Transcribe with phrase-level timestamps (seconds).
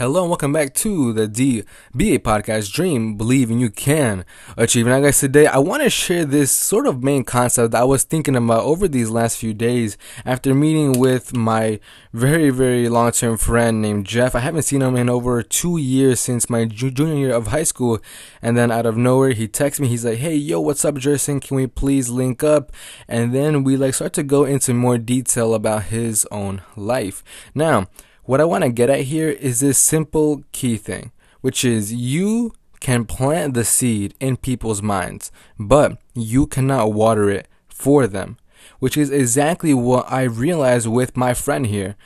[0.00, 4.24] Hello and welcome back to the DBA podcast Dream, Believe and You Can
[4.56, 4.86] Achieve.
[4.86, 8.04] Now, guys, today I want to share this sort of main concept that I was
[8.04, 11.80] thinking about over these last few days after meeting with my
[12.14, 14.34] very, very long term friend named Jeff.
[14.34, 18.00] I haven't seen him in over two years since my junior year of high school.
[18.40, 19.88] And then out of nowhere, he texts me.
[19.88, 21.40] He's like, Hey, yo, what's up, Jerson?
[21.40, 22.72] Can we please link up?
[23.06, 27.22] And then we like start to go into more detail about his own life.
[27.54, 27.88] Now,
[28.24, 32.52] what I want to get at here is this simple key thing, which is you
[32.80, 38.36] can plant the seed in people's minds, but you cannot water it for them,
[38.78, 41.96] which is exactly what I realized with my friend here.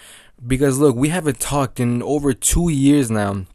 [0.45, 3.46] Because look, we haven't talked in over two years now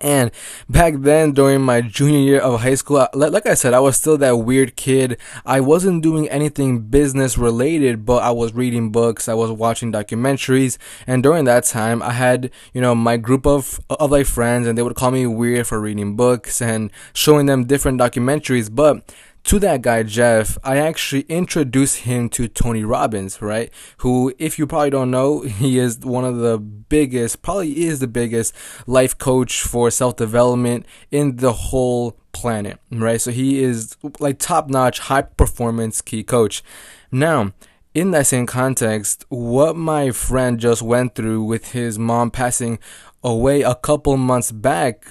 [0.00, 0.30] and
[0.68, 4.18] back then, during my junior year of high school, like I said, I was still
[4.18, 5.18] that weird kid.
[5.44, 10.78] I wasn't doing anything business related, but I was reading books, I was watching documentaries,
[11.06, 14.76] and during that time, I had, you know, my group of, of like friends, and
[14.76, 19.02] they would call me weird for reading books and showing them different documentaries, but
[19.46, 23.72] to that guy Jeff, I actually introduced him to Tony Robbins, right?
[23.98, 28.08] Who, if you probably don't know, he is one of the biggest, probably is the
[28.08, 28.52] biggest
[28.86, 33.20] life coach for self development in the whole planet, right?
[33.20, 36.64] So he is like top notch, high performance key coach.
[37.12, 37.52] Now,
[37.94, 42.80] in that same context, what my friend just went through with his mom passing
[43.22, 45.06] away a couple months back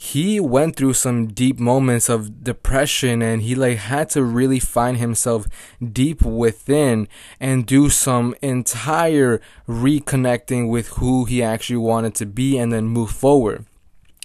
[0.00, 4.96] he went through some deep moments of depression and he like had to really find
[4.96, 5.48] himself
[5.92, 7.08] deep within
[7.40, 13.10] and do some entire reconnecting with who he actually wanted to be and then move
[13.10, 13.66] forward.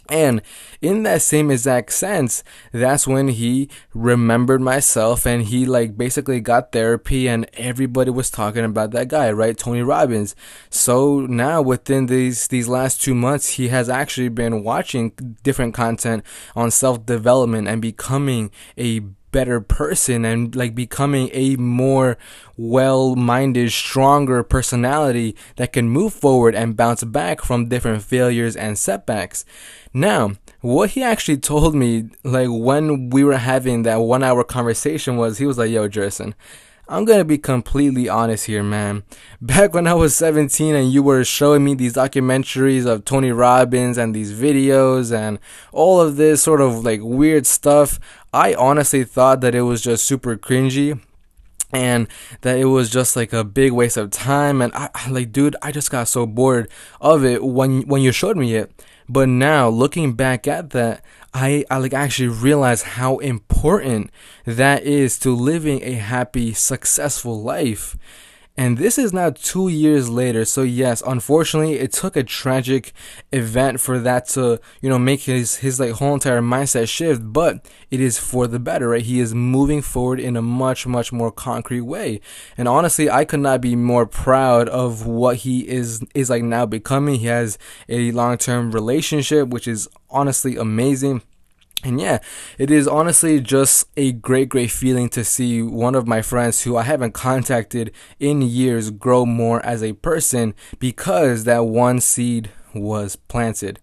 [0.09, 0.42] And
[0.82, 6.73] in that same exact sense, that's when he remembered myself and he like basically got
[6.73, 9.58] therapy and everybody was talking about that guy, right?
[9.58, 10.36] Tony Robbins.
[10.70, 16.26] So now within these these last 2 months, he has actually been watching different content
[16.54, 19.02] on self-development and becoming a
[19.34, 22.18] better person and like becoming a more
[22.56, 29.44] well-minded, stronger personality that can move forward and bounce back from different failures and setbacks.
[29.94, 35.18] Now, what he actually told me, like when we were having that one hour conversation
[35.18, 36.34] was, he was like, yo, Jerson,
[36.88, 39.03] I'm gonna be completely honest here, man.
[39.41, 43.97] Back when I was 17 and you were showing me these documentaries of Tony Robbins
[43.97, 45.39] and these videos and
[45.71, 47.99] all of this sort of like weird stuff,
[48.33, 50.99] I honestly thought that it was just super cringy
[51.71, 52.07] and
[52.41, 55.71] that it was just like a big waste of time and I like dude I
[55.71, 56.69] just got so bored
[57.01, 58.71] of it when when you showed me it
[59.08, 61.03] but now looking back at that
[61.34, 64.12] I, I like actually realize how important
[64.46, 67.97] that is to living a happy successful life
[68.56, 70.46] and this is now two years later.
[70.46, 72.94] So yes, unfortunately, it took a tragic
[73.31, 77.68] event for that to, you know, make his, his like whole entire mindset shift, but
[77.90, 79.02] it is for the better, right?
[79.02, 82.22] He is moving forward in a much, much more concrete way.
[82.56, 86.68] And honestly, I could not be more proud of what he is, is like now
[86.68, 87.16] becoming.
[87.16, 87.58] He has
[87.90, 91.24] a long-term relationship, which is honestly amazing
[91.83, 92.19] and yeah,
[92.57, 96.77] it is honestly just a great, great feeling to see one of my friends who
[96.77, 103.16] I haven't contacted in years grow more as a person because that one seed was
[103.16, 103.79] planted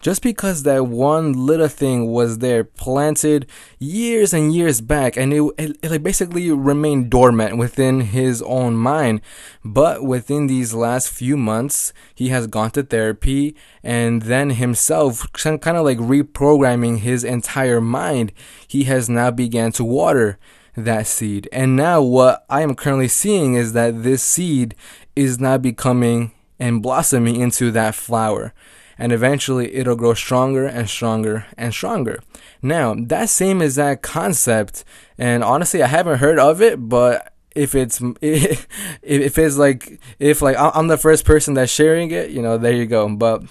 [0.00, 3.46] just because that one little thing was there planted
[3.78, 8.76] years and years back and it, it, it, like basically remained dormant within his own
[8.76, 9.20] mind.
[9.62, 15.76] But within these last few months he has gone to therapy and then himself kind
[15.76, 18.32] of like reprogramming his entire mind.
[18.66, 20.38] He has now began to water
[20.76, 21.48] that seed.
[21.52, 24.74] And now what i am currently seeing is that this seed
[25.14, 28.54] is now becoming and blossoming into that flower
[29.00, 32.20] and eventually it'll grow stronger and stronger and stronger.
[32.60, 34.84] Now, that same exact concept,
[35.16, 40.56] and honestly, I haven't heard of it, but if it's if it's like if like
[40.58, 43.08] I'm the first person that's sharing it, you know, there you go.
[43.08, 43.44] But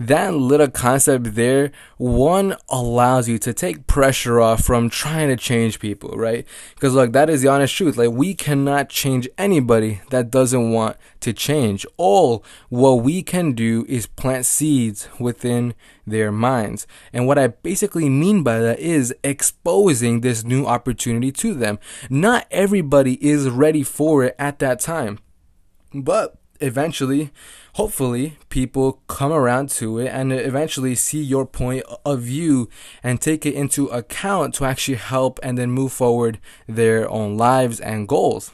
[0.00, 5.78] that little concept there, one allows you to take pressure off from trying to change
[5.78, 6.46] people, right?
[6.74, 7.98] Because look, that is the honest truth.
[7.98, 11.84] Like we cannot change anybody that doesn't want to change.
[11.98, 15.74] All what we can do is plant seeds within
[16.06, 16.86] their minds.
[17.12, 21.78] And what I basically mean by that is exposing this new opportunity to them.
[22.08, 25.18] Not everybody is ready for it at that time.
[25.92, 27.30] But eventually,
[27.74, 32.68] hopefully, people come around to it and eventually see your point of view
[33.02, 37.80] and take it into account to actually help and then move forward their own lives
[37.80, 38.52] and goals.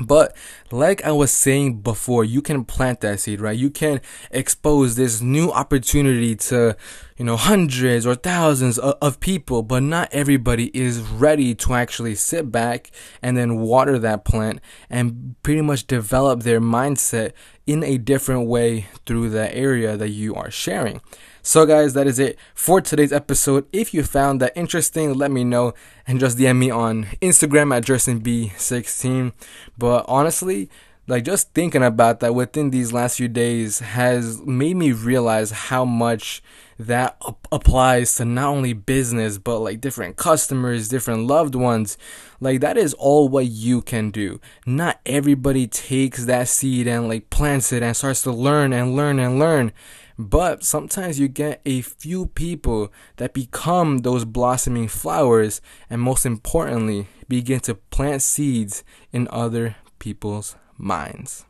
[0.00, 0.36] But
[0.70, 3.56] like I was saying before, you can plant that seed, right?
[3.56, 4.00] You can
[4.30, 6.76] expose this new opportunity to,
[7.16, 12.14] you know, hundreds or thousands of, of, people, but not everybody is ready to actually
[12.14, 12.90] sit back
[13.22, 17.32] and then water that plant and pretty much develop their mindset
[17.66, 21.00] in a different way through the area that you are sharing.
[21.48, 23.66] So, guys, that is it for today's episode.
[23.72, 25.72] If you found that interesting, let me know
[26.06, 29.32] and just DM me on Instagram at JersonB16.
[29.78, 30.68] But honestly,
[31.06, 35.86] like just thinking about that within these last few days has made me realize how
[35.86, 36.42] much
[36.78, 37.16] that
[37.50, 41.98] applies to not only business but like different customers different loved ones
[42.40, 47.30] like that is all what you can do not everybody takes that seed and like
[47.30, 49.72] plants it and starts to learn and learn and learn
[50.18, 57.06] but sometimes you get a few people that become those blossoming flowers and most importantly
[57.28, 58.82] begin to plant seeds
[59.12, 61.44] in other people's minds.